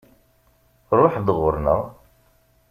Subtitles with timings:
[0.99, 1.81] Ṛuḥ-d ɣuṛ-nneɣ!